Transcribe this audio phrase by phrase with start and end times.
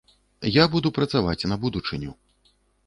[0.55, 2.11] Я буду працаваць на будучыню.